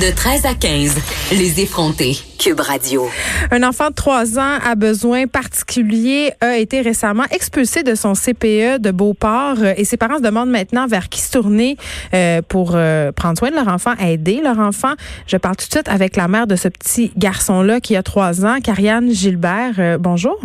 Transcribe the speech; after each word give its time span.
De 0.00 0.12
13 0.12 0.44
à 0.46 0.54
15, 0.54 0.96
les 1.30 1.60
effrontés. 1.60 2.16
Cube 2.40 2.58
Radio. 2.58 3.08
Un 3.52 3.62
enfant 3.62 3.90
de 3.90 3.94
3 3.94 4.40
ans 4.40 4.58
à 4.64 4.74
besoin 4.74 5.28
particulier 5.28 6.32
a 6.40 6.56
été 6.56 6.80
récemment 6.80 7.22
expulsé 7.30 7.84
de 7.84 7.94
son 7.94 8.14
CPE 8.14 8.80
de 8.80 8.90
Beauport 8.90 9.58
euh, 9.60 9.74
et 9.76 9.84
ses 9.84 9.96
parents 9.96 10.16
se 10.16 10.22
demandent 10.22 10.50
maintenant 10.50 10.88
vers 10.88 11.08
qui 11.08 11.20
se 11.20 11.30
tourner 11.30 11.76
euh, 12.12 12.42
pour 12.42 12.72
euh, 12.74 13.12
prendre 13.12 13.38
soin 13.38 13.50
de 13.50 13.54
leur 13.54 13.68
enfant, 13.68 13.94
aider 13.98 14.40
leur 14.42 14.58
enfant. 14.58 14.94
Je 15.28 15.36
parle 15.36 15.54
tout 15.54 15.66
de 15.66 15.72
suite 15.72 15.88
avec 15.88 16.16
la 16.16 16.26
mère 16.26 16.48
de 16.48 16.56
ce 16.56 16.66
petit 16.66 17.12
garçon-là 17.16 17.80
qui 17.80 17.94
a 17.94 18.02
3 18.02 18.44
ans, 18.44 18.60
Carianne 18.60 19.12
Gilbert. 19.12 19.98
bonjour. 20.00 20.40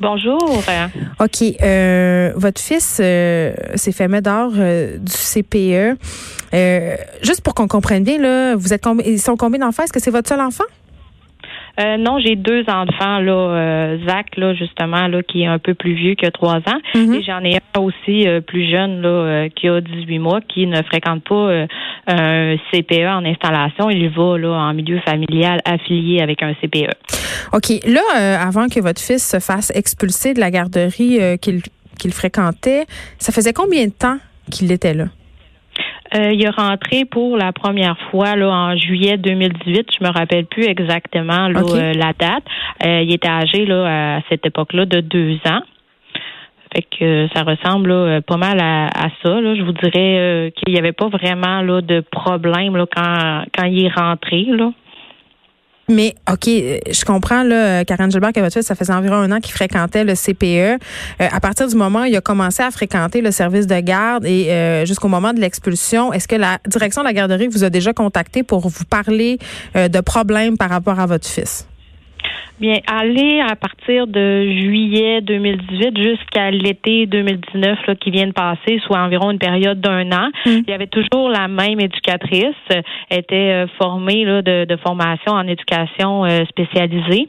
Bonjour. 0.00 0.38
OK. 1.20 1.42
Euh, 1.62 2.32
votre 2.36 2.60
fils 2.60 3.00
euh, 3.02 3.52
s'est 3.74 3.92
fait 3.92 4.08
mettre 4.08 4.30
dehors 4.30 4.52
euh, 4.56 4.98
du 4.98 5.12
CPE. 5.12 5.98
juste 7.22 7.42
pour 7.42 7.54
qu'on 7.54 7.68
comprenne 7.68 8.04
bien, 8.04 8.18
là, 8.18 8.56
vous 8.56 8.72
êtes 8.72 8.84
ils 9.06 9.20
sont 9.20 9.36
combien 9.36 9.60
d'enfants? 9.60 9.84
Est-ce 9.84 9.92
que 9.92 10.00
c'est 10.00 10.10
votre 10.10 10.28
seul 10.28 10.40
enfant? 10.40 10.64
Euh, 11.80 11.96
non, 11.96 12.20
j'ai 12.20 12.36
deux 12.36 12.62
enfants, 12.68 13.18
là, 13.18 13.32
euh, 13.32 13.98
Zach, 14.06 14.36
là, 14.36 14.54
justement, 14.54 15.08
là, 15.08 15.22
qui 15.22 15.42
est 15.42 15.46
un 15.46 15.58
peu 15.58 15.74
plus 15.74 15.94
vieux 15.94 16.14
que 16.14 16.28
trois 16.28 16.58
ans. 16.58 16.80
Mhm. 16.94 17.14
Et 17.14 17.22
j'en 17.22 17.42
ai 17.42 17.56
un 17.56 17.80
aussi 17.80 18.28
euh, 18.28 18.40
plus 18.40 18.70
jeune, 18.70 19.00
là, 19.02 19.48
qui 19.48 19.68
a 19.68 19.80
18 19.80 20.18
mois, 20.20 20.40
qui 20.40 20.66
ne 20.66 20.80
fréquente 20.82 21.24
pas 21.24 21.66
un 22.06 22.56
CPE 22.70 23.06
en 23.06 23.24
installation. 23.24 23.90
Il 23.90 24.08
va 24.10 24.38
là, 24.38 24.50
en 24.50 24.74
milieu 24.74 25.00
familial 25.00 25.60
affilié 25.64 26.20
avec 26.20 26.42
un 26.42 26.54
CPE. 26.54 26.90
OK. 27.52 27.84
Là, 27.86 28.40
avant 28.40 28.68
que 28.68 28.80
votre 28.80 29.00
fils 29.00 29.28
se 29.28 29.40
fasse 29.40 29.70
expulser 29.74 30.34
de 30.34 30.40
la 30.40 30.50
garderie 30.50 31.18
qu'il 31.40 32.12
fréquentait, 32.12 32.86
ça 33.18 33.32
faisait 33.32 33.52
combien 33.52 33.86
de 33.86 33.92
temps 33.92 34.18
qu'il 34.50 34.70
était 34.72 34.94
là? 34.94 35.06
Euh, 36.14 36.32
il 36.32 36.44
est 36.44 36.50
rentré 36.50 37.04
pour 37.04 37.36
la 37.36 37.52
première 37.52 37.96
fois 38.10 38.36
là, 38.36 38.48
en 38.48 38.76
juillet 38.76 39.16
2018. 39.16 39.88
Je 39.98 40.04
me 40.04 40.12
rappelle 40.12 40.46
plus 40.46 40.64
exactement 40.64 41.48
euh, 41.48 41.92
la 41.92 42.12
date. 42.12 42.44
Euh, 42.86 43.02
il 43.02 43.12
était 43.12 43.28
âgé 43.28 43.66
là, 43.66 44.16
à 44.16 44.20
cette 44.28 44.46
époque-là 44.46 44.86
de 44.86 45.00
deux 45.00 45.38
ans. 45.46 45.62
Fait 46.74 46.82
que 46.82 47.28
ça 47.34 47.42
ressemble 47.42 48.22
pas 48.22 48.36
mal 48.36 48.58
à, 48.60 49.08
ça. 49.22 49.40
Je 49.54 49.62
vous 49.62 49.72
dirais 49.72 50.52
qu'il 50.56 50.72
n'y 50.72 50.78
avait 50.78 50.92
pas 50.92 51.08
vraiment 51.08 51.62
de 51.62 52.00
problème 52.10 52.84
quand, 52.94 53.44
quand 53.56 53.64
il 53.64 53.86
est 53.86 53.94
rentré. 53.94 54.46
Mais 55.88 56.14
OK, 56.30 56.48
euh, 56.48 56.78
je 56.90 57.04
comprends 57.04 57.42
là, 57.42 57.84
Karen 57.84 58.10
Gilbert 58.10 58.30
fils, 58.50 58.62
ça 58.62 58.74
faisait 58.74 58.92
environ 58.92 59.16
un 59.16 59.32
an 59.32 59.40
qu'il 59.40 59.52
fréquentait 59.52 60.04
le 60.04 60.14
CPE. 60.14 60.44
Euh, 60.46 60.76
à 61.18 61.40
partir 61.40 61.68
du 61.68 61.76
moment 61.76 62.02
où 62.02 62.04
il 62.04 62.16
a 62.16 62.20
commencé 62.22 62.62
à 62.62 62.70
fréquenter 62.70 63.20
le 63.20 63.30
service 63.30 63.66
de 63.66 63.78
garde 63.80 64.24
et 64.24 64.50
euh, 64.50 64.86
jusqu'au 64.86 65.08
moment 65.08 65.34
de 65.34 65.40
l'expulsion, 65.40 66.12
est-ce 66.12 66.26
que 66.26 66.36
la 66.36 66.58
direction 66.66 67.02
de 67.02 67.06
la 67.06 67.12
garderie 67.12 67.48
vous 67.48 67.64
a 67.64 67.70
déjà 67.70 67.92
contacté 67.92 68.42
pour 68.42 68.60
vous 68.60 68.84
parler 68.88 69.38
de 69.74 70.00
problèmes 70.00 70.56
par 70.56 70.70
rapport 70.70 70.98
à 70.98 71.06
votre 71.06 71.28
fils? 71.28 71.68
Bien, 72.60 72.76
aller 72.86 73.40
à 73.40 73.56
partir 73.56 74.06
de 74.06 74.44
juillet 74.48 75.20
2018 75.20 75.98
jusqu'à 76.00 76.50
l'été 76.50 77.06
2019 77.06 77.86
là, 77.86 77.94
qui 77.96 78.10
vient 78.10 78.26
de 78.26 78.32
passer, 78.32 78.80
soit 78.86 79.00
environ 79.00 79.30
une 79.30 79.38
période 79.38 79.80
d'un 79.80 80.10
an, 80.12 80.28
mm. 80.46 80.50
il 80.66 80.70
y 80.70 80.72
avait 80.72 80.86
toujours 80.86 81.28
la 81.28 81.48
même 81.48 81.80
éducatrice, 81.80 82.54
était 83.10 83.66
formée 83.78 84.24
là, 84.24 84.42
de, 84.42 84.64
de 84.64 84.76
formation 84.76 85.32
en 85.32 85.46
éducation 85.46 86.24
spécialisée. 86.48 87.28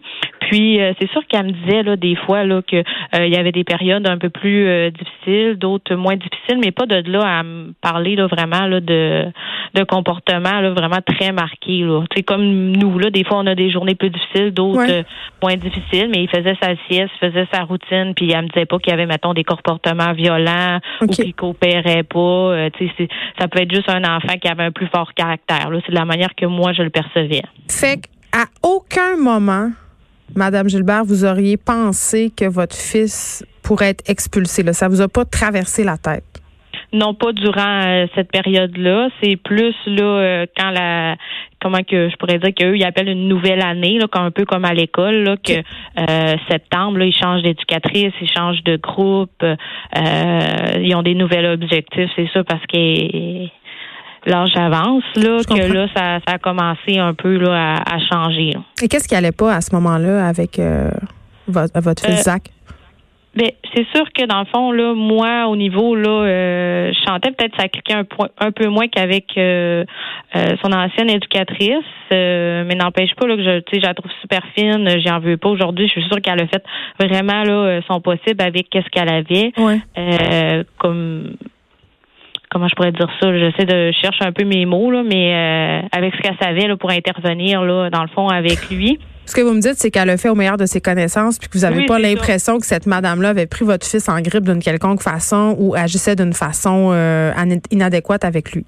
Puis 0.50 0.80
euh, 0.80 0.94
c'est 1.00 1.10
sûr 1.12 1.26
qu'elle 1.28 1.48
me 1.48 1.52
disait 1.52 1.84
là 1.84 1.96
des 1.96 2.16
fois 2.16 2.44
là 2.44 2.62
que 2.62 2.78
euh, 2.78 3.26
il 3.26 3.34
y 3.34 3.38
avait 3.38 3.52
des 3.52 3.64
périodes 3.64 4.08
un 4.08 4.18
peu 4.18 4.30
plus 4.30 4.68
euh, 4.68 4.92
difficiles, 4.92 5.56
d'autres 5.58 5.96
moins 5.96 6.16
difficiles, 6.16 6.60
mais 6.64 6.72
pas 6.72 6.86
de 6.86 7.10
là 7.10 7.40
à 7.40 7.44
me 7.44 7.74
parler 7.82 8.16
là 8.16 8.28
vraiment 8.28 8.68
là 8.68 8.80
de 8.80 9.26
de 9.74 9.84
comportement 9.84 10.62
là 10.62 10.72
vraiment 10.72 11.02
très 11.06 11.32
marqué 11.32 11.80
là. 11.80 12.04
Tu 12.16 12.24
comme 12.24 12.72
nous 12.72 13.00
là, 13.00 13.10
des 13.10 13.24
fois 13.24 13.40
on 13.40 13.48
a 13.48 13.56
des 13.56 13.72
journées 13.72 13.96
plus 13.96 14.10
difficiles, 14.10 14.52
d'autres 14.52 15.04
moins 15.42 15.56
difficiles, 15.56 16.10
mais 16.12 16.24
il 16.24 16.30
faisait 16.30 16.56
sa 16.62 16.76
sieste, 16.88 17.12
faisait 17.20 17.48
sa 17.54 17.64
routine, 17.64 18.14
puis 18.16 18.32
elle 18.32 18.44
me 18.44 18.48
disait 18.50 18.66
pas 18.66 18.80
qu'il 18.80 18.92
y 18.92 18.94
avait 18.94 19.06
mettons 19.06 19.34
des 19.34 19.44
comportements 19.44 20.14
violents 20.14 20.80
ou 21.02 21.08
qu'il 21.08 21.34
coopérait 21.34 22.04
pas. 22.04 22.70
sais, 22.78 23.08
ça 23.40 23.48
peut 23.48 23.62
être 23.62 23.74
juste 23.74 23.90
un 23.90 24.04
enfant 24.04 24.38
qui 24.42 24.48
avait 24.48 24.64
un 24.64 24.72
plus 24.72 24.88
fort 24.88 25.14
caractère. 25.14 25.70
Là, 25.70 25.80
c'est 25.86 25.92
de 25.92 25.98
la 25.98 26.06
manière 26.06 26.34
que 26.36 26.46
moi 26.46 26.74
je 26.74 26.82
le 26.82 26.90
percevais. 26.90 27.44
Fait 27.70 27.98
qu'à 27.98 28.46
aucun 28.64 29.18
moment 29.18 29.70
Madame 30.34 30.68
Gilbert, 30.68 31.06
vous 31.06 31.24
auriez 31.24 31.58
pensé 31.58 32.32
que 32.36 32.46
votre 32.46 32.76
fils 32.76 33.46
pourrait 33.62 33.90
être 33.90 34.10
expulsé. 34.10 34.64
Là. 34.64 34.74
Ça 34.74 34.88
vous 34.88 35.02
a 35.02 35.08
pas 35.08 35.26
traversé 35.26 35.84
la 35.84 35.98
tête? 35.98 36.24
Non, 36.94 37.14
pas 37.14 37.32
durant 37.34 37.82
euh, 37.86 38.06
cette 38.16 38.32
période-là. 38.32 39.10
C'est 39.22 39.36
plus 39.38 39.76
là 39.86 40.04
euh, 40.04 40.46
quand 40.58 40.72
la 40.72 41.16
comment 41.66 41.82
que 41.82 42.10
je 42.10 42.16
pourrais 42.18 42.38
dire 42.38 42.54
qu'eux 42.56 42.78
ils 42.78 42.84
appellent 42.84 43.10
une 43.10 43.28
nouvelle 43.28 43.66
année, 43.66 43.98
là, 43.98 44.06
un 44.14 44.30
peu 44.30 44.46
comme 44.46 44.66
à 44.66 44.74
l'école, 44.76 45.24
là, 45.24 45.36
que 45.36 45.54
euh, 45.54 46.36
septembre, 46.48 47.00
là, 47.00 47.06
ils 47.06 47.16
changent 47.16 47.42
d'éducatrice, 47.42 48.14
ils 48.22 48.30
changent 48.30 48.64
de 48.64 48.76
groupe, 48.78 49.44
ils 49.44 50.96
ont 50.96 51.02
des 51.02 51.16
nouveaux 51.16 51.54
objectifs, 51.54 52.12
c'est 52.16 52.30
ça, 52.32 52.44
parce 52.44 52.62
que 52.68 53.48
l'âge 54.26 54.56
avance, 54.56 55.04
là, 55.16 55.40
que 55.48 55.74
là, 55.74 55.88
ça, 55.96 56.20
a 56.28 56.38
commencé 56.38 57.00
un 57.00 57.16
peu 57.16 57.38
là, 57.38 57.78
à, 57.78 57.98
changer. 58.00 58.52
Et 58.84 58.88
qu'est-ce 58.88 59.08
qui 59.08 59.16
allait 59.16 59.32
pas 59.32 59.56
à 59.56 59.62
ce 59.62 59.74
moment-là 59.76 60.28
avec 60.28 60.60
euh, 60.60 60.92
votre, 61.48 61.80
votre 61.80 62.04
fils 62.06 62.20
euh, 62.20 62.32
Zach? 62.32 62.44
Ben, 63.36 63.50
c'est 63.74 63.86
sûr 63.94 64.06
que 64.14 64.26
dans 64.26 64.40
le 64.40 64.46
fond, 64.46 64.72
là, 64.72 64.94
moi, 64.94 65.48
au 65.48 65.56
niveau, 65.56 65.96
là, 65.96 66.10
euh, 66.10 66.94
je 66.94 67.00
chantais 67.06 67.32
peut-être 67.32 67.54
ça 67.60 67.68
cliquait 67.68 67.94
un, 67.94 68.06
point, 68.06 68.30
un 68.40 68.52
peu 68.52 68.68
moins 68.70 68.88
qu'avec 68.88 69.26
son 69.36 70.72
ancienne 70.72 71.10
éducatrice, 71.10 71.84
mais 72.12 72.76
n'empêche 72.76 73.14
pas 73.16 73.28
là, 73.28 73.36
que 73.36 73.44
je, 73.44 73.62
je 73.74 73.86
la 73.86 73.94
trouve 73.94 74.12
super 74.22 74.42
fine, 74.56 74.88
j'en 75.06 75.20
veux 75.20 75.38
pas 75.38 75.50
aujourd'hui. 75.50 75.88
Je 75.88 76.00
suis 76.00 76.04
sûre 76.04 76.22
qu'elle 76.22 76.42
a 76.42 76.48
fait 76.48 76.64
vraiment 77.00 77.44
là, 77.44 77.82
son 77.90 78.00
possible 78.00 78.42
avec 78.42 78.70
qu'est-ce 78.70 78.90
qu'elle 78.90 79.10
avait. 79.10 79.52
comme 80.78 81.36
comment 82.56 82.70
je 82.70 82.76
pourrais 82.76 82.94
dire 82.94 83.10
ça, 83.22 83.38
j'essaie 83.38 83.66
de 83.66 83.92
chercher 83.92 84.24
un 84.24 84.32
peu 84.32 84.46
mes 84.46 84.66
mots, 84.66 84.90
là, 84.90 85.04
mais 85.04 85.34
euh, 85.34 85.88
avec 85.92 86.16
ce 86.16 86.22
qu'elle 86.22 86.38
savait 86.42 86.68
là, 86.68 86.78
pour 86.78 86.90
intervenir, 86.90 87.62
là, 87.64 87.90
dans 87.90 88.02
le 88.02 88.08
fond, 88.08 88.30
avec 88.30 88.70
lui. 88.70 88.98
Ce 89.26 89.36
que 89.36 89.42
vous 89.42 89.54
me 89.54 89.62
dites, 89.62 89.76
c'est 89.76 89.92
qu'elle 89.92 90.10
a 90.10 90.18
fait 90.18 90.30
au 90.30 90.36
meilleur 90.36 90.58
de 90.58 90.66
ses 90.66 90.82
connaissances, 90.82 91.40
puis 91.40 91.50
que 91.50 91.58
vous 91.58 91.64
n'avez 91.64 91.86
pas 91.86 92.00
l'impression 92.00 92.60
que 92.60 92.66
cette 92.66 92.86
madame-là 92.86 93.30
avait 93.30 93.48
pris 93.48 93.66
votre 93.66 93.86
fils 93.86 94.08
en 94.10 94.22
grippe 94.22 94.46
d'une 94.46 94.62
quelconque 94.62 95.02
façon 95.02 95.56
ou 95.60 95.76
agissait 95.76 96.16
d'une 96.16 96.34
façon 96.34 96.92
euh, 96.94 97.32
inadéquate 97.72 98.24
avec 98.24 98.52
lui. 98.54 98.66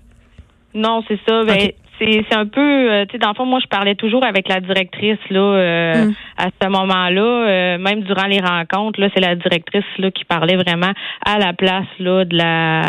Non, 0.73 1.03
c'est 1.07 1.19
ça. 1.27 1.43
Ben, 1.43 1.71
c'est 1.99 2.33
un 2.33 2.45
peu 2.45 2.61
euh, 2.61 3.05
tu 3.05 3.13
sais 3.13 3.17
dans 3.17 3.29
le 3.29 3.35
fond 3.35 3.45
moi 3.45 3.59
je 3.61 3.67
parlais 3.67 3.95
toujours 3.95 4.23
avec 4.23 4.47
la 4.47 4.59
directrice 4.59 5.19
là 5.29 5.39
euh, 5.39 6.05
mm. 6.05 6.13
à 6.37 6.47
ce 6.61 6.67
moment-là 6.67 7.21
euh, 7.21 7.77
même 7.77 8.01
durant 8.01 8.27
les 8.27 8.39
rencontres 8.39 8.99
là 8.99 9.09
c'est 9.13 9.19
la 9.19 9.35
directrice 9.35 9.85
là 9.97 10.11
qui 10.11 10.25
parlait 10.25 10.57
vraiment 10.57 10.91
à 11.25 11.39
la 11.39 11.53
place 11.53 11.87
là 11.99 12.25
de 12.25 12.37
la 12.37 12.81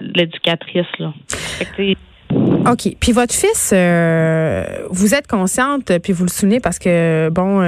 l'éducatrice 0.00 0.86
là 0.98 1.12
OK. 2.66 2.94
Puis 3.00 3.12
votre 3.12 3.34
fils, 3.34 3.72
vous 4.90 5.14
êtes 5.14 5.26
consciente, 5.26 5.98
puis 5.98 6.12
vous 6.12 6.24
le 6.24 6.30
souvenez 6.30 6.60
parce 6.60 6.78
que, 6.78 7.28
bon, 7.30 7.62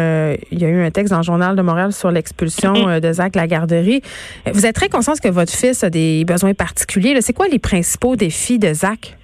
il 0.50 0.59
y 0.59 0.65
a 0.65 0.69
eu 0.69 0.84
un 0.84 0.91
texte 0.91 1.11
dans 1.11 1.19
le 1.19 1.25
Journal 1.25 1.56
de 1.56 1.62
Montréal 1.62 1.93
sur 1.93 2.11
l'expulsion 2.11 2.75
mm-hmm. 2.75 3.01
de 3.01 3.12
Zach 3.12 3.34
la 3.34 3.47
garderie. 3.47 4.03
Vous 4.53 4.67
êtes 4.67 4.75
très 4.75 4.89
consciente 4.89 5.21
que 5.21 5.28
votre 5.28 5.53
fils 5.53 5.83
a 5.83 5.91
des 5.91 6.25
besoins 6.25 6.55
particuliers. 6.55 7.21
C'est 7.21 7.33
quoi 7.33 7.49
les 7.49 7.59
principaux 7.59 8.17
défis 8.17 8.59
de 8.59 8.72
Zach? 8.72 9.17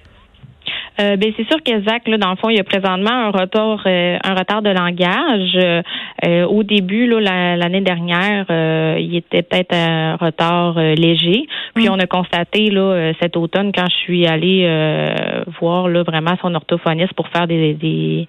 Euh, 0.99 1.15
ben 1.15 1.31
c'est 1.37 1.47
sûr 1.47 1.63
que 1.63 1.81
Zach, 1.83 2.07
là, 2.07 2.17
dans 2.17 2.31
le 2.31 2.35
fond, 2.35 2.49
il 2.49 2.57
y 2.57 2.59
a 2.59 2.63
présentement 2.63 3.11
un 3.11 3.31
retard, 3.31 3.83
euh, 3.85 4.17
un 4.21 4.35
retard 4.35 4.61
de 4.61 4.69
langage. 4.69 5.83
Euh, 6.25 6.45
au 6.45 6.63
début, 6.63 7.07
là, 7.07 7.55
l'année 7.55 7.81
dernière, 7.81 8.45
il 8.99 9.15
était 9.15 9.41
peut-être 9.41 9.73
un 9.73 10.15
retard 10.17 10.77
léger. 10.79 11.47
Puis 11.73 11.87
mm. 11.87 11.91
on 11.91 11.99
a 11.99 12.07
constaté 12.07 12.69
là 12.69 13.13
cet 13.21 13.37
automne 13.37 13.71
quand 13.73 13.85
je 13.89 13.95
suis 13.95 14.27
allée 14.27 14.67
voir 15.59 15.87
là 15.87 16.03
vraiment 16.03 16.35
son 16.41 16.53
orthophoniste 16.55 17.13
pour 17.13 17.27
faire 17.29 17.47
des, 17.47 17.73
des 17.73 18.27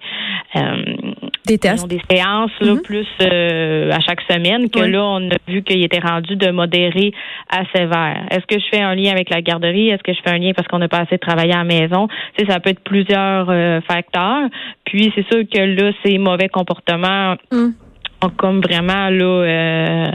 des 1.51 1.57
tests. 1.57 1.87
des 1.87 2.01
séances 2.09 2.51
là, 2.59 2.73
mm-hmm. 2.73 2.81
plus 2.81 3.07
à 3.19 3.99
chaque 4.01 4.21
semaine 4.29 4.69
que 4.69 4.79
là, 4.79 5.03
on 5.03 5.29
a 5.29 5.35
vu 5.47 5.61
qu'il 5.63 5.83
était 5.83 5.99
rendu 5.99 6.35
de 6.35 6.51
modéré 6.51 7.13
à 7.49 7.63
sévère. 7.75 8.25
Est-ce 8.31 8.45
que 8.45 8.59
je 8.59 8.65
fais 8.71 8.81
un 8.81 8.95
lien 8.95 9.11
avec 9.11 9.29
la 9.29 9.41
garderie? 9.41 9.89
Est-ce 9.89 10.03
que 10.03 10.13
je 10.13 10.19
fais 10.23 10.31
un 10.31 10.37
lien 10.37 10.51
parce 10.55 10.67
qu'on 10.67 10.81
a 10.81 10.87
pas 10.87 10.99
assez 10.99 11.17
travaillé 11.17 11.53
à 11.53 11.59
la 11.59 11.63
maison? 11.63 12.07
Ça 12.47 12.59
peut 12.59 12.69
être 12.69 12.83
plusieurs 12.83 13.49
euh, 13.49 13.81
facteurs. 13.81 14.49
Puis 14.85 15.11
c'est 15.15 15.25
sûr 15.27 15.43
que 15.51 15.59
là, 15.59 15.91
ces 16.03 16.17
mauvais 16.17 16.49
comportements 16.49 17.35
mm. 17.51 17.69
ont 18.23 18.29
comme 18.37 18.61
vraiment 18.61 19.09
là 19.09 19.25
euh, 19.25 20.07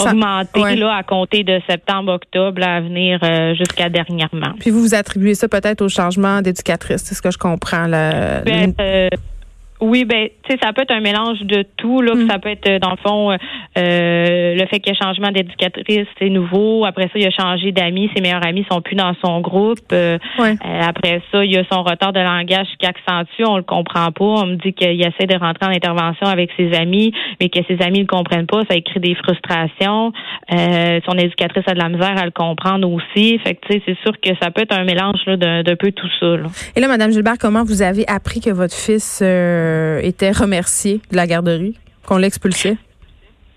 augmenté 0.00 0.76
là, 0.76 0.96
à 0.96 1.02
compter 1.02 1.44
de 1.44 1.60
septembre-octobre 1.68 2.62
à 2.62 2.80
venir 2.80 3.18
euh, 3.22 3.54
jusqu'à 3.54 3.88
dernièrement. 3.88 4.52
Puis 4.60 4.70
vous 4.70 4.80
vous 4.80 4.94
attribuez 4.94 5.34
ça 5.34 5.48
peut-être 5.48 5.82
au 5.82 5.88
changement 5.88 6.40
d'éducatrice, 6.40 7.02
c'est 7.04 7.14
ce 7.14 7.22
que 7.22 7.30
je 7.30 7.38
comprends. 7.38 7.88
Ben, 7.88 8.74
Oui, 9.80 10.04
ben, 10.04 10.28
tu 10.42 10.52
sais, 10.52 10.58
ça 10.62 10.72
peut 10.72 10.82
être 10.82 10.90
un 10.90 11.00
mélange 11.00 11.40
de 11.42 11.64
tout. 11.76 12.00
Là, 12.02 12.14
Mm. 12.14 12.28
Ça 12.28 12.38
peut 12.38 12.48
être, 12.50 12.80
dans 12.80 12.90
le 12.90 12.96
fond, 12.96 13.30
euh, 13.32 14.54
le 14.56 14.66
fait 14.66 14.80
qu'il 14.80 14.92
y 14.92 14.96
a 14.96 15.04
changement 15.04 15.30
d'éducatrice, 15.30 16.06
c'est 16.18 16.28
nouveau. 16.30 16.84
Après 16.84 17.04
ça, 17.04 17.12
il 17.16 17.26
a 17.26 17.30
changé 17.30 17.70
d'amis. 17.72 18.10
Ses 18.14 18.20
meilleurs 18.22 18.44
amis 18.46 18.66
sont 18.70 18.80
plus 18.80 18.96
dans 18.96 19.12
son 19.24 19.40
groupe. 19.40 19.78
Euh, 19.92 20.18
Ouais. 20.38 20.52
euh, 20.64 20.80
après 20.86 21.22
ça, 21.30 21.44
il 21.44 21.52
y 21.52 21.56
a 21.58 21.62
son 21.70 21.82
retard 21.82 22.12
de 22.12 22.20
langage 22.20 22.66
qui 22.78 22.86
accentue. 22.86 23.44
On 23.46 23.56
le 23.56 23.62
comprend 23.62 24.10
pas. 24.10 24.24
On 24.24 24.46
me 24.46 24.56
dit 24.56 24.72
qu'il 24.72 25.00
essaie 25.00 25.26
de 25.26 25.36
rentrer 25.38 25.66
en 25.66 25.70
intervention 25.70 26.26
avec 26.26 26.50
ses 26.56 26.72
amis, 26.74 27.12
mais 27.40 27.48
que 27.48 27.60
ses 27.68 27.80
amis 27.84 27.98
ne 27.98 28.02
le 28.02 28.06
comprennent 28.08 28.46
pas. 28.46 28.62
Ça 28.70 28.74
crée 28.80 29.00
des 29.00 29.14
frustrations. 29.14 30.12
Euh, 30.52 31.00
son 31.08 31.16
éducatrice 31.18 31.64
a 31.66 31.74
de 31.74 31.78
la 31.78 31.88
misère 31.88 32.16
à 32.20 32.24
le 32.24 32.30
comprendre 32.32 32.90
aussi. 32.90 33.38
Fait 33.44 33.54
que, 33.54 33.66
tu 33.66 33.72
sais, 33.74 33.82
c'est 33.86 33.98
sûr 34.02 34.12
que 34.20 34.30
ça 34.42 34.50
peut 34.50 34.62
être 34.62 34.76
un 34.76 34.84
mélange 34.84 35.20
là, 35.26 35.36
d'un, 35.36 35.62
d'un 35.62 35.76
peu 35.76 35.92
tout 35.92 36.08
ça. 36.18 36.36
Là. 36.36 36.46
Et 36.76 36.80
là, 36.80 36.88
Madame 36.88 37.10
Gilbert, 37.12 37.38
comment 37.40 37.64
vous 37.64 37.82
avez 37.82 38.04
appris 38.08 38.40
que 38.40 38.50
votre 38.50 38.74
fils 38.74 39.20
euh, 39.22 39.67
était 40.02 40.32
remercié 40.32 41.00
de 41.10 41.16
la 41.16 41.26
garderie, 41.26 41.78
qu'on 42.06 42.18
l'expulsait? 42.18 42.76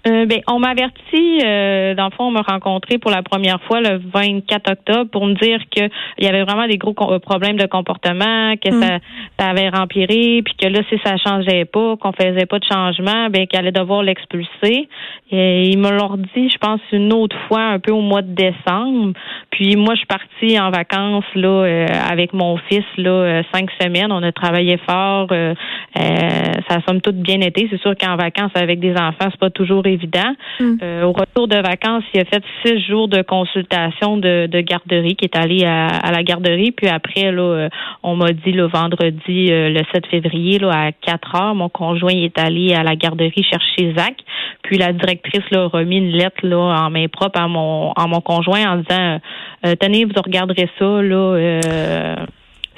Euh, 0.08 0.26
ben, 0.26 0.42
on 0.48 0.58
m'a 0.60 0.70
averti, 0.70 1.40
euh, 1.46 1.94
dans 1.94 2.06
le 2.06 2.12
fond, 2.12 2.26
on 2.26 2.32
m'a 2.32 2.42
rencontré 2.42 2.98
pour 2.98 3.12
la 3.12 3.22
première 3.22 3.62
fois 3.64 3.82
le 3.82 4.02
24 4.14 4.72
octobre 4.72 5.12
pour 5.12 5.28
me 5.28 5.34
dire 5.36 5.60
que 5.76 5.82
il 6.18 6.26
y 6.26 6.28
avait 6.28 6.44
vraiment 6.44 6.68
des 6.68 6.78
gros 6.80 6.96
euh, 7.02 7.20
problèmes 7.20 7.58
de 7.58 7.68
comportement, 7.68 8.56
que 8.58 8.72
Mm. 8.72 8.82
ça, 8.82 9.00
ça 9.40 9.50
avait 9.50 9.70
empiré, 9.76 10.42
puis 10.44 10.56
que 10.60 10.68
là, 10.68 10.80
si 10.90 10.98
ça 11.06 11.18
changeait 11.18 11.66
pas, 11.66 11.98
qu'on 11.98 12.14
faisait 12.14 12.46
pas 12.48 12.58
de 12.58 12.66
changement, 12.66 13.30
ben 13.30 13.46
qu'elle 13.46 13.62
allait 13.62 13.72
devoir 13.72 14.02
l'expulser. 14.02 14.88
Et 15.32 15.70
ils 15.70 15.78
me 15.78 15.92
l'ont 15.92 16.18
dit, 16.18 16.50
je 16.50 16.58
pense, 16.58 16.82
une 16.92 17.14
autre 17.14 17.36
fois, 17.48 17.62
un 17.62 17.80
peu 17.80 17.92
au 17.92 18.02
mois 18.02 18.22
de 18.22 18.34
décembre. 18.34 19.14
Puis 19.52 19.76
moi, 19.76 19.94
je 19.94 20.00
suis 20.00 20.08
partie 20.08 20.60
en 20.60 20.72
vacances 20.72 21.26
là 21.36 21.48
euh, 21.48 21.86
avec 22.10 22.34
mon 22.34 22.58
fils 22.58 22.84
là 22.98 23.10
euh, 23.12 23.44
cinq 23.54 23.70
semaines. 23.82 24.12
On 24.12 24.24
a 24.24 24.32
travaillé 24.32 24.78
fort. 24.78 25.28
euh, 25.32 25.54
euh, 25.98 26.54
ça 26.68 26.76
a 26.78 26.82
somme 26.88 27.02
toute 27.02 27.18
bien 27.18 27.40
été. 27.42 27.68
C'est 27.70 27.80
sûr 27.82 27.94
qu'en 27.96 28.16
vacances 28.16 28.52
avec 28.56 28.80
des 28.80 28.94
enfants, 28.94 29.28
c'est 29.30 29.40
pas 29.40 29.50
toujours 29.50 29.86
évident. 29.92 30.34
Mm. 30.60 30.76
Euh, 30.82 31.04
au 31.04 31.12
retour 31.12 31.48
de 31.48 31.58
vacances, 31.58 32.04
il 32.14 32.22
a 32.22 32.26
fait 32.26 32.44
six 32.66 32.80
jours 32.88 33.08
de 33.08 33.22
consultation 33.22 34.18
de, 34.18 34.48
de 34.48 34.62
garderie, 34.62 35.16
qui 35.16 35.26
est 35.26 35.36
allé 35.36 35.64
à, 35.66 35.88
à 35.88 36.12
la 36.12 36.24
garderie. 36.24 36.72
Puis 36.72 36.88
après, 36.88 37.32
là, 37.32 37.42
euh, 37.42 37.70
on 38.04 38.16
m'a 38.16 38.32
dit 38.32 38.52
le 38.52 38.68
vendredi, 38.68 39.52
euh, 39.52 39.70
le 39.70 39.82
7 39.94 40.08
février, 40.08 40.60
là, 40.60 40.88
à 40.88 40.92
4 40.92 41.36
heures, 41.36 41.56
mon 41.56 41.70
conjoint 41.70 42.14
est 42.14 42.38
allé 42.38 42.74
à 42.74 42.84
la 42.84 42.96
garderie 42.96 43.44
chercher 43.44 43.94
Zach. 43.98 44.16
Puis 44.64 44.78
la 44.78 44.94
directrice 44.94 45.44
là, 45.52 45.64
a 45.64 45.68
remis 45.68 45.98
une 45.98 46.12
lettre 46.12 46.46
là, 46.46 46.86
en 46.86 46.90
main 46.90 47.08
propre 47.08 47.40
à 47.40 47.48
mon, 47.48 47.92
à 47.94 48.08
mon 48.08 48.22
conjoint 48.22 48.72
en 48.72 48.78
disant 48.78 49.20
euh, 49.66 49.76
Tenez, 49.80 50.06
vous 50.06 50.14
regarderez 50.24 50.70
ça 50.78 50.86
là, 51.02 51.36
euh, 51.36 52.16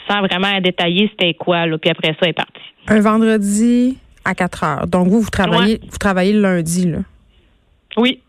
sans 0.09 0.21
vraiment 0.21 0.59
détailler 0.61 1.09
c'était 1.11 1.33
quoi. 1.33 1.65
Là. 1.65 1.77
Puis 1.77 1.89
après 1.89 2.09
ça, 2.09 2.19
elle 2.23 2.29
est 2.29 2.33
partie. 2.33 2.61
Un 2.87 2.99
vendredi 2.99 3.97
à 4.25 4.35
4 4.35 4.63
heures. 4.63 4.87
Donc, 4.87 5.07
vous, 5.07 5.21
vous 5.21 5.29
travaillez, 5.29 5.79
vous 5.89 5.97
travaillez 5.97 6.33
le 6.33 6.41
lundi, 6.41 6.89
là. 6.89 6.99
Oui, 7.97 8.19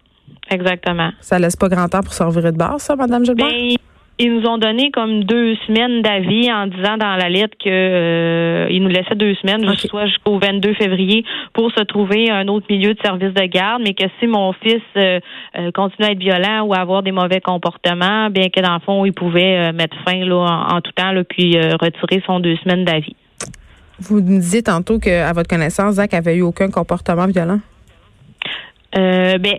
exactement. 0.50 1.10
Ça 1.20 1.38
laisse 1.38 1.56
pas 1.56 1.68
grand 1.68 1.88
temps 1.88 2.02
pour 2.02 2.12
se 2.12 2.22
revirer 2.22 2.52
de 2.52 2.58
base, 2.58 2.82
ça, 2.82 2.96
Madame 2.96 3.24
Gilbert? 3.24 3.46
Ben, 3.46 3.76
ils 4.16 4.32
nous 4.32 4.46
ont 4.46 4.58
donné 4.58 4.92
comme 4.92 5.24
deux 5.24 5.56
semaines 5.66 6.00
d'avis 6.02 6.52
en 6.52 6.68
disant 6.68 6.96
dans 6.96 7.16
la 7.16 7.28
lettre 7.28 7.56
que 7.58 7.68
euh, 7.68 8.68
ils 8.70 8.80
nous 8.80 8.88
laissaient 8.88 9.16
deux 9.16 9.34
semaines, 9.34 9.68
soit 9.74 10.06
jusqu'au 10.06 10.38
22 10.38 10.74
février, 10.74 11.24
pour 11.52 11.72
se 11.72 11.82
trouver 11.82 12.30
un 12.30 12.46
autre 12.46 12.66
milieu 12.70 12.94
de 12.94 13.00
service 13.00 13.34
de 13.34 13.46
garde, 13.46 13.82
mais 13.82 13.94
que 13.94 14.04
si 14.20 14.28
mon 14.28 14.52
fils 14.52 14.82
euh, 14.96 15.18
euh, 15.58 15.72
continue 15.72 16.06
à 16.06 16.12
être 16.12 16.18
violent 16.20 16.62
ou 16.62 16.74
à 16.74 16.78
avoir 16.78 17.02
des 17.02 17.10
mauvais 17.10 17.40
comportements, 17.40 18.30
bien 18.30 18.50
que 18.50 18.60
dans 18.60 18.74
le 18.74 18.80
fond, 18.80 19.04
il 19.04 19.12
pouvait 19.12 19.70
euh, 19.70 19.72
mettre 19.72 19.96
fin 20.04 20.24
là, 20.24 20.36
en, 20.36 20.76
en 20.76 20.80
tout 20.80 20.92
temps, 20.92 21.10
là, 21.10 21.24
puis 21.24 21.56
euh, 21.56 21.72
retirer 21.80 22.22
son 22.24 22.38
deux 22.38 22.56
semaines 22.58 22.84
d'avis. 22.84 23.16
Vous 24.00 24.16
me 24.16 24.40
disiez 24.40 24.62
tantôt 24.62 24.98
qu'à 24.98 25.32
votre 25.32 25.48
connaissance, 25.48 25.94
Zach 25.94 26.14
avait 26.14 26.36
eu 26.36 26.42
aucun 26.42 26.70
comportement 26.70 27.26
violent? 27.26 27.60
Euh, 28.96 29.38
ben, 29.38 29.58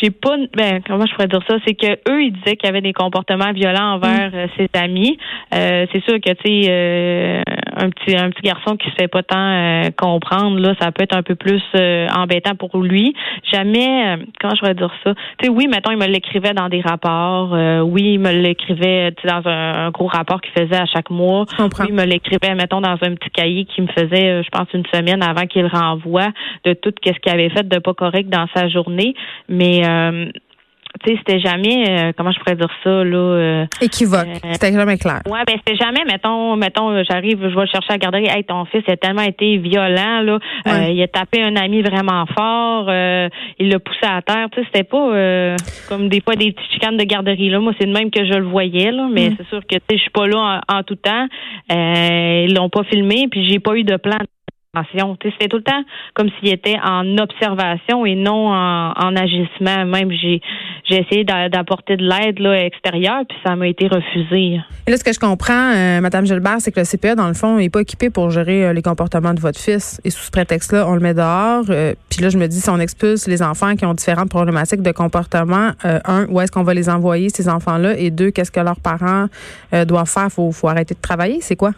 j'ai 0.00 0.10
pas 0.10 0.36
ben 0.54 0.82
comment 0.86 1.06
je 1.06 1.14
pourrais 1.14 1.28
dire 1.28 1.42
ça? 1.48 1.56
C'est 1.66 1.74
que 1.74 1.92
eux 2.10 2.22
ils 2.22 2.32
disaient 2.32 2.56
qu'il 2.56 2.66
y 2.66 2.70
avait 2.70 2.80
des 2.80 2.92
comportements 2.92 3.52
violents 3.52 3.94
envers 3.94 4.30
euh, 4.34 4.46
ses 4.56 4.68
amis. 4.78 5.18
Euh, 5.54 5.86
c'est 5.92 6.02
sûr 6.04 6.20
que 6.20 6.32
tu 6.32 6.64
sais 6.64 6.70
euh, 6.70 7.42
un 7.76 7.90
petit 7.90 8.16
un 8.16 8.30
petit 8.30 8.42
garçon 8.42 8.76
qui 8.76 8.88
se 8.90 8.94
fait 8.98 9.08
pas 9.08 9.22
tant 9.22 9.36
euh, 9.38 9.90
comprendre 9.96 10.58
là 10.58 10.74
ça 10.80 10.92
peut 10.92 11.04
être 11.04 11.16
un 11.16 11.22
peu 11.22 11.34
plus 11.34 11.62
euh, 11.74 12.06
embêtant 12.14 12.54
pour 12.54 12.78
lui. 12.78 13.14
Jamais 13.52 14.06
euh, 14.06 14.16
comment 14.40 14.54
je 14.54 14.60
pourrais 14.60 14.74
dire 14.74 14.92
ça? 15.04 15.14
Tu 15.38 15.46
sais 15.46 15.50
oui 15.50 15.68
mettons 15.68 15.92
il 15.92 15.98
me 15.98 16.06
l'écrivait 16.06 16.54
dans 16.54 16.68
des 16.68 16.80
rapports 16.80 17.54
euh, 17.54 17.80
oui 17.80 18.14
il 18.14 18.18
me 18.18 18.32
l'écrivait 18.32 19.12
tu 19.12 19.22
sais, 19.22 19.28
dans 19.28 19.48
un, 19.48 19.86
un 19.86 19.90
gros 19.90 20.06
rapport 20.06 20.40
qu'il 20.40 20.52
faisait 20.52 20.80
à 20.80 20.86
chaque 20.86 21.10
mois. 21.10 21.44
Oui, 21.58 21.86
il 21.88 21.94
me 21.94 22.04
l'écrivait, 22.04 22.54
mettons, 22.54 22.80
dans 22.80 22.96
un 23.00 23.14
petit 23.14 23.30
cahier 23.30 23.64
qui 23.64 23.82
me 23.82 23.88
faisait, 23.88 24.42
je 24.42 24.48
pense, 24.50 24.68
une 24.72 24.86
semaine 24.92 25.22
avant 25.22 25.46
qu'il 25.46 25.66
renvoie 25.66 26.28
de 26.64 26.72
tout 26.72 26.92
ce 27.04 27.12
qu'il 27.12 27.32
avait 27.32 27.50
fait 27.50 27.68
de 27.68 27.78
pas 27.78 27.94
correct 27.94 28.28
dans 28.28 28.46
sa 28.54 28.68
journée. 28.68 29.14
Mais, 29.48 29.86
euh, 29.86 30.26
tu 31.04 31.10
sais, 31.12 31.18
c'était 31.18 31.40
jamais, 31.40 31.84
euh, 31.88 32.12
comment 32.16 32.32
je 32.32 32.38
pourrais 32.38 32.56
dire 32.56 32.70
ça, 32.84 32.90
là... 33.04 33.16
euh, 33.16 33.66
Équivoque. 33.80 34.26
Euh, 34.26 34.48
C'était 34.52 34.72
jamais 34.72 34.96
clair. 34.98 35.20
Ouais, 35.26 35.40
ben 35.46 35.56
c'était 35.64 35.76
jamais, 35.76 36.04
mettons, 36.06 36.56
mettons, 36.56 36.90
euh, 36.90 37.02
j'arrive, 37.08 37.38
je 37.42 37.54
vais 37.54 37.60
le 37.62 37.66
chercher 37.66 37.90
à 37.90 37.92
la 37.94 37.98
garderie. 37.98 38.26
Hey, 38.28 38.44
ton 38.44 38.64
fils 38.66 38.82
a 38.88 38.96
tellement 38.96 39.22
été 39.22 39.56
violent, 39.58 40.20
là. 40.22 40.38
Ouais. 40.66 40.72
Euh, 40.72 40.90
il 40.90 41.02
a 41.02 41.08
tapé 41.08 41.42
un 41.42 41.56
ami 41.56 41.82
vraiment 41.82 42.24
fort. 42.36 42.86
euh, 42.88 43.28
il 43.58 43.68
l'a 43.68 43.78
poussé 43.78 44.00
à 44.06 44.22
terre. 44.22 44.48
Tu 44.52 44.60
sais, 44.60 44.66
c'était 44.72 44.84
pas 44.84 44.96
euh, 45.14 45.56
comme 45.88 46.08
des 46.08 46.20
fois 46.20 46.34
des 46.36 46.52
petites 46.52 46.72
chicanes 46.72 46.96
de 46.96 47.04
garderie. 47.04 47.50
Là, 47.50 47.58
moi, 47.60 47.72
c'est 47.80 47.86
de 47.86 47.92
même 47.92 48.10
que 48.10 48.24
je 48.24 48.32
le 48.34 48.44
voyais, 48.46 48.90
là. 48.92 49.08
Mais 49.10 49.30
Mm. 49.30 49.34
c'est 49.38 49.48
sûr 49.48 49.60
que 49.60 49.76
tu 49.76 49.80
sais, 49.90 49.96
je 49.96 50.02
suis 50.02 50.10
pas 50.10 50.26
là 50.26 50.60
en, 50.68 50.78
en 50.78 50.82
tout 50.82 50.96
temps. 50.96 51.26
Euh, 51.72 52.44
ils 52.48 52.54
l'ont 52.54 52.68
pas 52.68 52.84
filmé, 52.84 53.26
puis 53.30 53.48
j'ai 53.48 53.58
pas 53.58 53.74
eu 53.76 53.84
de 53.84 53.96
plan. 53.96 54.12
d'intervention. 54.74 55.16
Tu 55.16 55.28
sais, 55.28 55.34
C'était 55.34 55.48
tout 55.48 55.56
le 55.56 55.62
temps 55.62 55.82
comme 56.14 56.28
s'il 56.38 56.52
était 56.52 56.76
en 56.84 57.16
observation 57.18 58.04
et 58.04 58.14
non 58.14 58.48
en, 58.50 58.90
en 58.92 59.16
agissement. 59.16 59.86
Même 59.86 60.10
j'ai 60.12 60.40
j'ai 60.88 61.00
essayé 61.00 61.24
d'a- 61.24 61.48
d'apporter 61.48 61.96
de 61.96 62.04
l'aide 62.04 62.38
extérieure, 62.64 63.22
puis 63.28 63.36
ça 63.44 63.56
m'a 63.56 63.66
été 63.68 63.88
refusé. 63.88 64.60
Et 64.86 64.90
là, 64.90 64.96
ce 64.96 65.04
que 65.04 65.12
je 65.12 65.18
comprends, 65.18 65.72
euh, 65.74 66.00
Madame 66.00 66.26
Gilbert, 66.26 66.56
c'est 66.60 66.70
que 66.72 66.80
le 66.80 66.86
CPE, 66.86 67.16
dans 67.16 67.28
le 67.28 67.34
fond, 67.34 67.56
n'est 67.56 67.68
pas 67.70 67.80
équipé 67.80 68.08
pour 68.10 68.30
gérer 68.30 68.66
euh, 68.66 68.72
les 68.72 68.82
comportements 68.82 69.34
de 69.34 69.40
votre 69.40 69.58
fils. 69.58 70.00
Et 70.04 70.10
sous 70.10 70.22
ce 70.24 70.30
prétexte-là, 70.30 70.86
on 70.88 70.94
le 70.94 71.00
met 71.00 71.14
dehors. 71.14 71.64
euh, 71.70 71.94
puis 72.08 72.22
là, 72.22 72.28
je 72.28 72.38
me 72.38 72.46
dis, 72.46 72.60
si 72.60 72.70
on 72.70 72.78
expulse 72.78 73.26
les 73.26 73.42
enfants 73.42 73.74
qui 73.74 73.84
ont 73.84 73.94
différentes 73.94 74.28
problématiques 74.30 74.82
de 74.82 74.92
comportement, 74.92 75.70
euh, 75.84 75.98
un, 76.04 76.26
où 76.28 76.40
est-ce 76.40 76.52
qu'on 76.52 76.62
va 76.62 76.74
les 76.74 76.88
envoyer, 76.88 77.28
ces 77.30 77.48
enfants-là? 77.48 77.98
Et 77.98 78.10
deux, 78.10 78.30
qu'est-ce 78.30 78.52
que 78.52 78.60
leurs 78.60 78.80
parents 78.80 79.26
doivent 79.86 80.08
faire? 80.08 80.30
Faut, 80.30 80.52
faut 80.52 80.68
arrêter 80.68 80.94
de 80.94 81.00
travailler? 81.00 81.38
C'est 81.40 81.56
quoi? 81.56 81.72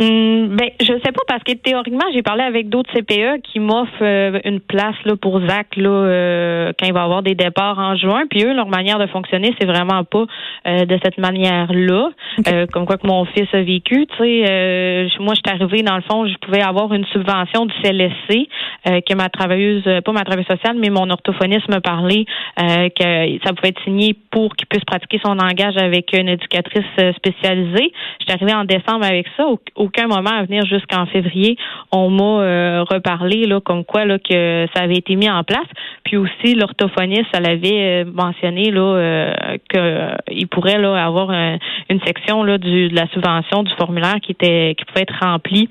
Hum, 0.00 0.56
ben, 0.56 0.70
je 0.80 0.86
sais 1.04 1.12
pas 1.12 1.20
parce 1.28 1.42
que 1.44 1.52
théoriquement, 1.52 2.06
j'ai 2.14 2.22
parlé 2.22 2.42
avec 2.42 2.70
d'autres 2.70 2.90
CPE 2.94 3.42
qui 3.42 3.60
m'offrent 3.60 3.90
euh, 4.00 4.40
une 4.46 4.60
place 4.60 4.94
là 5.04 5.14
pour 5.14 5.46
Zach 5.46 5.76
là 5.76 5.90
euh, 5.90 6.72
quand 6.78 6.86
il 6.86 6.94
va 6.94 7.02
avoir 7.02 7.22
des 7.22 7.34
départs 7.34 7.78
en 7.78 7.96
juin. 7.96 8.22
Puis 8.30 8.42
eux, 8.44 8.54
leur 8.54 8.68
manière 8.68 8.98
de 8.98 9.06
fonctionner, 9.08 9.54
c'est 9.60 9.66
vraiment 9.66 10.02
pas 10.04 10.24
euh, 10.66 10.86
de 10.86 10.98
cette 11.04 11.18
manière-là. 11.18 12.08
Euh, 12.48 12.66
comme 12.72 12.86
quoi 12.86 12.96
que 12.96 13.06
mon 13.06 13.26
fils 13.26 13.46
a 13.52 13.60
vécu. 13.60 14.06
Tu 14.06 14.16
sais, 14.16 14.44
euh, 14.48 15.08
moi, 15.18 15.34
je 15.34 15.40
suis 15.46 15.54
arrivée 15.54 15.82
dans 15.82 15.96
le 15.96 16.02
fond, 16.02 16.26
je 16.26 16.34
pouvais 16.38 16.62
avoir 16.62 16.94
une 16.94 17.04
subvention 17.06 17.66
du 17.66 17.74
CLSC 17.82 18.48
euh, 18.88 19.00
que 19.06 19.14
ma 19.14 19.28
travailleuse, 19.28 19.82
pas 19.84 20.12
ma 20.12 20.24
travailleuse 20.24 20.46
sociale, 20.46 20.76
mais 20.80 20.88
mon 20.88 21.10
orthophoniste 21.10 21.68
me 21.68 21.80
parlait 21.80 22.24
euh, 22.58 22.88
que 22.88 23.38
ça 23.44 23.52
pouvait 23.52 23.68
être 23.68 23.82
signé 23.84 24.14
pour 24.30 24.56
qu'il 24.56 24.66
puisse 24.66 24.84
pratiquer 24.86 25.20
son 25.22 25.34
langage 25.34 25.76
avec 25.76 26.14
une 26.16 26.28
éducatrice 26.28 26.86
spécialisée. 27.16 27.92
Je 28.20 28.24
suis 28.24 28.32
arrivée 28.32 28.54
en 28.54 28.64
décembre 28.64 29.04
avec 29.04 29.26
ça. 29.36 29.46
Au- 29.46 29.89
Aucun 29.90 30.06
moment 30.06 30.30
à 30.30 30.44
venir 30.44 30.64
jusqu'en 30.66 31.04
février, 31.06 31.56
on 31.90 32.10
m'a 32.10 32.22
euh, 32.44 32.84
reparlé 32.88 33.44
là, 33.46 33.60
comme 33.60 33.84
quoi 33.84 34.04
là, 34.04 34.18
que 34.20 34.66
ça 34.72 34.84
avait 34.84 34.94
été 34.98 35.16
mis 35.16 35.28
en 35.28 35.42
place. 35.42 35.66
Puis 36.04 36.16
aussi, 36.16 36.54
l'orthophoniste, 36.54 37.26
elle 37.32 37.46
avait 37.48 38.04
euh, 38.04 38.04
mentionné 38.04 38.70
là, 38.70 38.80
euh, 38.80 39.34
qu'il 39.68 40.46
pourrait 40.46 40.78
là, 40.78 40.94
avoir 41.04 41.30
un- 41.30 41.58
une 41.88 42.00
section 42.06 42.44
là, 42.44 42.58
du, 42.58 42.88
de 42.88 42.94
la 42.94 43.08
subvention 43.08 43.64
du 43.64 43.72
formulaire 43.74 44.20
qui 44.22 44.30
était 44.30 44.76
qui 44.78 44.84
pouvait 44.84 45.02
être 45.02 45.18
remplie 45.20 45.68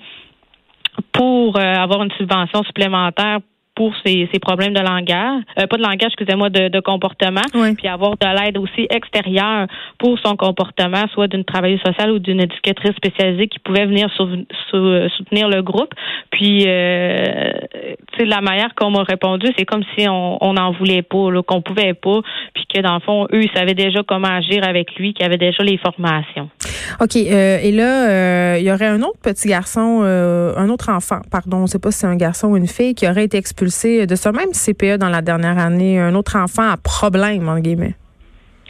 pour 1.13 1.57
euh, 1.57 1.61
avoir 1.75 2.03
une 2.03 2.11
subvention 2.17 2.61
supplémentaire 2.63 3.38
pour 3.79 3.93
ces, 4.05 4.27
ces 4.33 4.39
problèmes 4.39 4.74
de 4.74 4.81
langage, 4.81 5.41
euh, 5.57 5.65
pas 5.65 5.77
de 5.77 5.81
langage, 5.81 6.12
excusez-moi, 6.12 6.50
de, 6.50 6.67
de 6.67 6.79
comportement, 6.81 7.48
Oui. 7.53 7.75
puis 7.75 7.88
avoir 7.88 8.12
de 8.17 8.27
l'aide 8.38 8.57
aussi 8.57 8.88
extérieure 8.89 9.67
pour 9.98 10.19
son 10.19 10.36
comportement, 10.36 11.05
soit 11.13 11.27
d'une 11.27 11.45
travailleuse 11.45 11.79
sociale 11.86 12.12
ou 12.12 12.19
d'une 12.19 12.41
éducatrice 12.41 12.91
spécialisée 12.98 13.48
qui 13.48 13.59
pouvait 13.59 13.86
venir 13.86 14.09
sou- 14.17 14.45
sou- 14.69 15.07
soutenir 15.15 15.48
le 15.48 15.62
groupe. 15.62 15.93
Puis, 16.29 16.65
euh, 16.67 17.51
la 18.23 18.41
manière 18.41 18.73
qu'on 18.75 18.91
m'a 18.91 19.03
répondu, 19.03 19.47
c'est 19.57 19.65
comme 19.65 19.83
si 19.97 20.07
on 20.07 20.38
on 20.41 20.53
n'en 20.53 20.71
voulait 20.71 21.01
pas, 21.01 21.31
là, 21.31 21.41
qu'on 21.43 21.61
pouvait 21.61 21.93
pas, 21.93 22.21
puis 22.53 22.65
que 22.73 22.81
dans 22.81 22.95
le 22.95 22.99
fond, 23.01 23.27
eux, 23.33 23.43
ils 23.43 23.51
savaient 23.55 23.73
déjà 23.73 24.01
comment 24.07 24.27
agir 24.27 24.63
avec 24.67 24.95
lui, 24.95 25.13
qu'ils 25.13 25.25
avaient 25.25 25.38
déjà 25.38 25.63
les 25.63 25.77
formations. 25.77 26.49
OK. 27.01 27.15
euh, 27.15 27.59
et 27.61 27.71
là, 27.71 28.09
euh, 28.09 28.57
il 28.59 28.65
y 28.65 28.71
aurait 28.71 28.88
un 28.88 29.01
autre 29.01 29.19
petit 29.21 29.49
garçon, 29.49 30.01
euh, 30.03 30.53
un 30.55 30.69
autre 30.69 30.89
enfant, 30.89 31.19
pardon, 31.31 31.57
on 31.57 31.61
ne 31.61 31.67
sait 31.67 31.79
pas 31.79 31.91
si 31.91 31.99
c'est 31.99 32.07
un 32.07 32.15
garçon 32.15 32.49
ou 32.49 32.57
une 32.57 32.67
fille, 32.67 32.95
qui 32.95 33.07
aurait 33.07 33.25
été 33.25 33.38
expulsé 33.38 34.05
de 34.07 34.15
ce 34.15 34.29
même 34.29 34.51
CPE 34.53 34.97
dans 34.97 35.09
la 35.09 35.21
dernière 35.21 35.57
année, 35.57 35.99
un 35.99 36.15
autre 36.15 36.38
enfant 36.38 36.69
à 36.69 36.77
problème, 36.77 37.47
en 37.49 37.59
guillemets. 37.59 37.95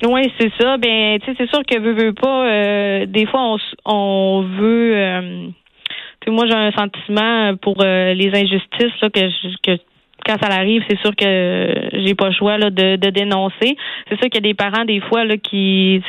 Oui, 0.03 0.32
c'est 0.39 0.51
ça. 0.58 0.77
Ben, 0.77 1.20
tu 1.20 1.25
sais, 1.25 1.38
c'est 1.38 1.50
sûr 1.50 1.62
que 1.70 1.77
veut, 1.79 1.94
veut 1.94 2.13
pas. 2.13 2.48
euh, 2.48 3.06
des 3.06 3.25
fois, 3.25 3.41
on, 3.41 3.58
on 3.86 4.41
veut. 4.44 5.51
Euh, 6.28 6.32
moi, 6.32 6.46
j'ai 6.48 6.54
un 6.54 6.72
sentiment 6.72 7.56
pour 7.58 7.78
les 7.82 8.32
injustices 8.34 9.02
là, 9.02 9.10
que, 9.10 9.62
que 9.62 9.82
quand 10.30 10.38
ça 10.42 10.54
arrive, 10.54 10.84
c'est 10.88 11.00
sûr 11.00 11.16
que 11.16 11.74
j'ai 11.94 12.14
pas 12.14 12.28
le 12.28 12.34
choix 12.34 12.58
là, 12.58 12.70
de, 12.70 12.98
de 12.98 13.10
dénoncer. 13.10 13.76
C'est 14.08 14.20
sûr 14.20 14.30
qu'il 14.30 14.36
y 14.36 14.38
a 14.38 14.50
des 14.50 14.54
parents 14.54 14.86
des 14.86 15.00
fois 15.02 15.26
là 15.26 15.38
qui 15.38 16.02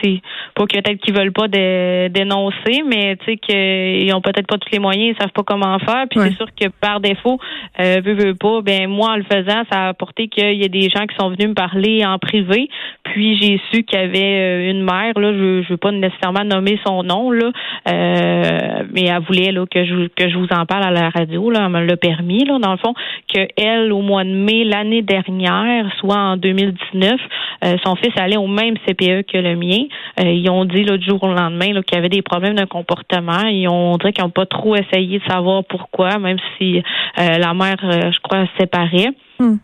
pas 0.54 0.66
que 0.66 0.78
peut-être 0.78 1.00
qu'ils 1.00 1.14
veulent 1.14 1.32
pas 1.32 1.48
dénoncer, 1.48 2.82
mais 2.86 3.16
tu 3.16 3.24
sais 3.24 3.36
qu'ils 3.36 4.12
ont 4.14 4.20
peut-être 4.20 4.46
pas 4.46 4.58
tous 4.58 4.70
les 4.72 4.78
moyens, 4.78 5.16
ils 5.16 5.20
savent 5.20 5.32
pas 5.32 5.42
comment 5.42 5.78
faire. 5.78 6.04
Puis 6.10 6.20
c'est 6.20 6.36
sûr 6.36 6.46
que 6.54 6.68
par 6.68 7.00
défaut, 7.00 7.38
euh, 7.80 8.00
veut, 8.04 8.14
veut 8.14 8.34
pas, 8.34 8.60
ben 8.60 8.88
moi 8.88 9.12
en 9.12 9.16
le 9.16 9.24
faisant, 9.24 9.62
ça 9.70 9.86
a 9.86 9.88
apporté 9.88 10.28
qu'il 10.28 10.60
y 10.60 10.64
a 10.64 10.68
des 10.68 10.88
gens 10.90 11.06
qui 11.06 11.16
sont 11.18 11.30
venus 11.30 11.48
me 11.48 11.54
parler 11.54 12.04
en 12.04 12.18
privé. 12.18 12.68
Puis 13.04 13.38
j'ai 13.40 13.60
su 13.70 13.84
qu'il 13.84 13.98
y 13.98 14.02
avait 14.02 14.18
euh, 14.18 14.70
une 14.70 14.82
mère, 14.82 15.18
là, 15.18 15.32
je, 15.32 15.62
je 15.62 15.68
veux 15.70 15.76
pas 15.76 15.92
nécessairement 15.92 16.44
nommer 16.44 16.78
son 16.86 17.02
nom, 17.02 17.30
là, 17.30 17.50
euh, 17.88 18.82
mais 18.92 19.06
elle 19.06 19.22
voulait 19.22 19.52
là, 19.52 19.64
que 19.66 19.84
je 19.84 20.08
que 20.08 20.28
je 20.28 20.36
vous 20.36 20.48
en 20.50 20.66
parle 20.66 20.84
à 20.84 20.90
la 20.90 21.08
radio, 21.10 21.50
là, 21.50 21.62
elle 21.64 21.72
me 21.72 21.84
l'a 21.84 21.96
permis, 21.96 22.44
là, 22.44 22.58
dans 22.58 22.72
le 22.72 22.78
fond, 22.78 22.94
que 23.32 23.46
elle, 23.56 23.92
au 23.92 24.02
mois 24.10 24.24
de 24.24 24.30
mai 24.30 24.64
l'année 24.64 25.02
dernière, 25.02 25.86
soit 25.98 26.18
en 26.18 26.36
2019, 26.36 27.20
euh, 27.64 27.76
son 27.84 27.94
fils 27.94 28.12
allait 28.16 28.36
au 28.36 28.48
même 28.48 28.74
CPE 28.86 29.22
que 29.30 29.38
le 29.38 29.54
mien. 29.54 29.84
Euh, 30.18 30.24
ils 30.24 30.50
ont 30.50 30.64
dit 30.64 30.82
l'autre 30.82 31.04
jour 31.04 31.22
au 31.22 31.32
lendemain 31.32 31.80
qu'il 31.82 31.94
y 31.94 31.98
avait 31.98 32.08
des 32.08 32.22
problèmes 32.22 32.56
de 32.56 32.64
comportement. 32.64 33.46
Ils 33.46 33.68
ont 33.68 33.96
dit 33.98 34.12
qu'ils 34.12 34.24
n'ont 34.24 34.30
pas 34.30 34.46
trop 34.46 34.74
essayé 34.74 35.20
de 35.20 35.24
savoir 35.30 35.62
pourquoi, 35.64 36.18
même 36.18 36.38
si 36.58 36.78
euh, 36.78 37.38
la 37.38 37.54
mère, 37.54 37.78
je 37.80 38.18
crois, 38.20 38.46
séparait. 38.58 39.10
Hmm. 39.38 39.56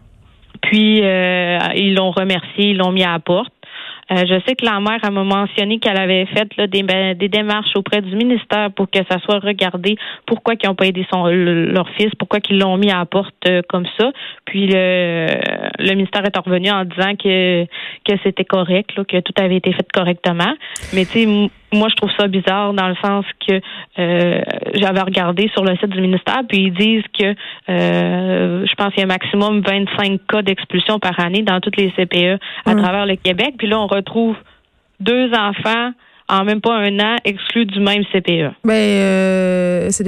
Puis 0.63 1.01
ils 1.01 1.95
l'ont 1.95 2.11
remercié, 2.11 2.71
ils 2.71 2.77
l'ont 2.77 2.93
mis 2.93 3.05
à 3.05 3.13
la 3.13 3.19
porte. 3.19 3.53
Euh, 4.13 4.25
je 4.29 4.41
sais 4.47 4.55
que 4.55 4.65
la 4.65 4.79
mère 4.79 5.01
m'a 5.11 5.25
mentionné 5.25 5.81
qu'elle 5.81 5.99
avait 5.99 6.27
fait 6.27 6.49
là, 6.57 6.67
des, 6.69 6.85
ben, 6.85 7.17
des, 7.17 7.29
démarches 7.29 7.75
auprès 7.75 8.03
du 8.03 8.15
ministère 8.15 8.71
pour 8.71 8.89
que 8.89 9.01
ça 9.11 9.19
soit 9.21 9.41
regardé 9.41 9.97
pourquoi 10.27 10.55
ils 10.55 10.67
n'ont 10.67 10.77
pas 10.77 10.87
aidé 10.87 11.05
son, 11.13 11.27
leur 11.27 11.89
fils, 11.91 12.11
pourquoi 12.17 12.39
ils 12.49 12.59
l'ont 12.59 12.77
mis 12.77 12.91
à 12.91 12.99
la 12.99 13.07
porte 13.07 13.35
euh, 13.49 13.63
comme 13.69 13.87
ça. 13.99 14.13
Puis 14.45 14.69
le, 14.69 15.27
le 15.81 15.95
ministère 15.95 16.25
est 16.25 16.39
revenu 16.39 16.71
en 16.71 16.85
disant 16.85 17.17
que, 17.17 17.65
que 17.65 18.13
c'était 18.23 18.45
correct, 18.45 18.97
là, 18.97 19.05
que 19.05 19.19
tout 19.19 19.35
avait 19.41 19.57
été 19.57 19.73
fait 19.73 19.87
correctement. 19.93 20.55
Mais 20.95 21.05
tu 21.05 21.25
sais, 21.25 21.51
moi, 21.73 21.89
je 21.91 21.97
trouve 21.97 22.11
ça 22.19 22.29
bizarre 22.29 22.73
dans 22.73 22.89
le 22.89 22.95
sens 23.03 23.25
que 23.47 23.61
euh, 23.99 24.41
j'avais 24.75 25.01
regardé 25.01 25.51
sur 25.53 25.65
le 25.65 25.77
site 25.77 25.91
du 25.91 26.01
ministère, 26.01 26.43
puis 26.49 26.65
ils 26.65 26.75
disent 26.75 27.05
que 27.19 27.35
euh, 27.69 28.67
je 28.67 28.75
pense 28.77 28.93
qu'il 28.93 28.99
y 28.99 29.03
a 29.03 29.05
un 29.05 29.09
maximum 29.09 29.61
25 29.61 30.21
cas 30.29 30.43
d'expulsion 30.43 30.99
par 30.99 31.19
année 31.21 31.43
dans 31.43 31.61
toutes 31.61 31.77
les 31.77 31.91
CPE 31.93 32.41
à 32.65 32.75
mm. 32.75 32.83
travers 32.83 33.07
le 33.07 33.17
Québec. 33.17 33.55
Puis 33.59 33.67
là, 33.67 33.81
on 33.81 33.87
retrouve 33.87 34.37
deux 35.01 35.33
enfants 35.33 35.93
en 36.29 36.45
même 36.45 36.61
pas 36.61 36.75
un 36.75 36.99
an 36.99 37.17
exclus 37.25 37.67
du 37.67 37.79
même 37.79 38.03
CPE. 38.13 38.53
Ben, 38.65 38.73
euh, 38.73 39.89
c'est 39.91 40.05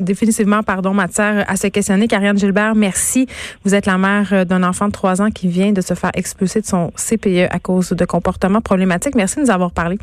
définitivement, 0.00 0.62
pardon, 0.62 0.94
matière 0.94 1.44
à 1.46 1.56
se 1.56 1.66
questionner. 1.66 2.08
Karianne 2.08 2.38
Gilbert, 2.38 2.74
merci. 2.74 3.26
Vous 3.64 3.74
êtes 3.74 3.84
la 3.84 3.98
mère 3.98 4.46
d'un 4.46 4.62
enfant 4.62 4.86
de 4.86 4.92
trois 4.92 5.20
ans 5.20 5.30
qui 5.30 5.48
vient 5.48 5.72
de 5.72 5.82
se 5.82 5.94
faire 5.94 6.10
expulser 6.14 6.62
de 6.62 6.66
son 6.66 6.90
CPE 6.96 7.48
à 7.50 7.58
cause 7.58 7.90
de 7.90 8.04
comportements 8.04 8.62
problématiques. 8.62 9.14
Merci 9.14 9.36
de 9.36 9.42
nous 9.42 9.50
avoir 9.50 9.72
parlé. 9.72 9.96